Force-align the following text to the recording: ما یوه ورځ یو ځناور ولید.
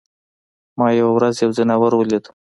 ما 0.77 0.87
یوه 0.99 1.11
ورځ 1.15 1.35
یو 1.43 1.51
ځناور 1.57 1.91
ولید. 1.95 2.25